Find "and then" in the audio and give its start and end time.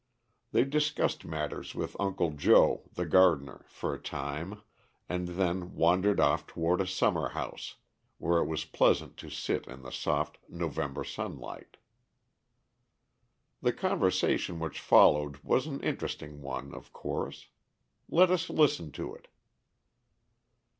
5.07-5.75